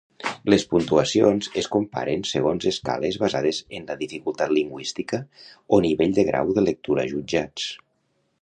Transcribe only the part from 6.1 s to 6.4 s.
de